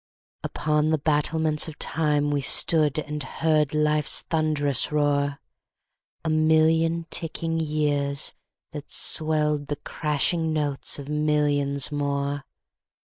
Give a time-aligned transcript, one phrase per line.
[0.43, 5.39] Upon the battlements of TimeWe stood and heard Life's thunders roar:A
[6.31, 8.33] million ticking years
[8.71, 12.45] that swelledThe crashing notes of millions more.